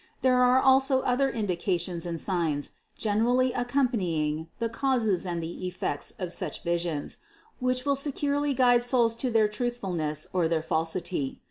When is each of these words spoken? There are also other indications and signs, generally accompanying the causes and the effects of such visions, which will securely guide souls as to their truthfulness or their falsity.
There 0.23 0.41
are 0.41 0.59
also 0.59 1.01
other 1.01 1.29
indications 1.29 2.07
and 2.07 2.19
signs, 2.19 2.71
generally 2.97 3.53
accompanying 3.53 4.47
the 4.57 4.67
causes 4.67 5.27
and 5.27 5.43
the 5.43 5.67
effects 5.67 6.11
of 6.17 6.33
such 6.33 6.63
visions, 6.63 7.19
which 7.59 7.85
will 7.85 7.95
securely 7.95 8.55
guide 8.55 8.83
souls 8.83 9.11
as 9.13 9.17
to 9.17 9.29
their 9.29 9.47
truthfulness 9.47 10.25
or 10.33 10.47
their 10.47 10.63
falsity. 10.63 11.39